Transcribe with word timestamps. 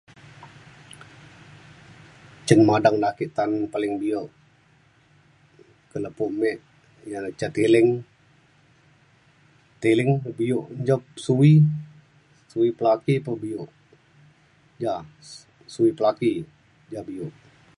cin 2.47 2.59
madang 2.69 2.97
ake 3.09 3.25
ta’an 3.37 3.51
paling 3.73 3.93
bio 4.01 4.21
ke 5.89 5.97
lepo 6.03 6.25
me 6.41 6.49
ia’ 7.07 7.17
na 7.23 7.29
ca 7.39 7.47
tiling. 7.55 7.89
tiling 9.81 10.11
bio 10.39 10.59
njam 10.81 11.01
suwi 11.25 11.51
suwi 12.51 12.69
laki 12.85 13.13
pa 13.25 13.31
bio 13.43 13.61
ja 14.83 14.93
su-suwi 15.27 15.91
laki 16.03 16.31
ja 16.93 17.01
bio 17.09 17.25